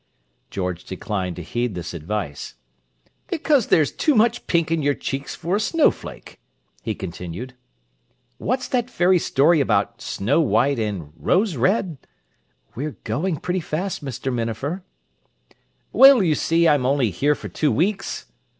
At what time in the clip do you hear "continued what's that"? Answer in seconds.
6.95-8.89